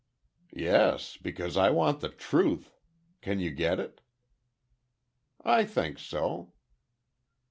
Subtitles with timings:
[0.55, 2.73] "Yes, because I want the truth.
[3.21, 4.01] Can you get it?"
[5.45, 6.53] "I think so."